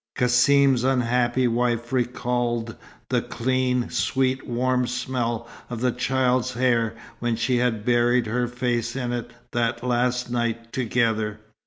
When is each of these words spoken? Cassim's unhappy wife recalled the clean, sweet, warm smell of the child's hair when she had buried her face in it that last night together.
Cassim's 0.15 0.83
unhappy 0.83 1.47
wife 1.47 1.93
recalled 1.93 2.75
the 3.09 3.21
clean, 3.21 3.87
sweet, 3.91 4.47
warm 4.47 4.87
smell 4.87 5.47
of 5.69 5.79
the 5.79 5.91
child's 5.91 6.53
hair 6.53 6.95
when 7.19 7.35
she 7.35 7.57
had 7.57 7.85
buried 7.85 8.25
her 8.25 8.47
face 8.47 8.95
in 8.95 9.13
it 9.13 9.29
that 9.51 9.83
last 9.83 10.31
night 10.31 10.73
together. 10.73 11.39